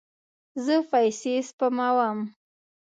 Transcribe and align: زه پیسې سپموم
زه 0.63 0.75
پیسې 0.91 1.35
سپموم 1.49 2.19